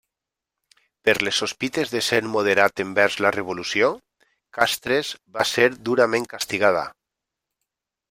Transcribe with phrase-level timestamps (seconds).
[1.09, 3.93] Per les sospites de ser moderat envers la Revolució,
[4.61, 6.87] Castres va ser durament castigada.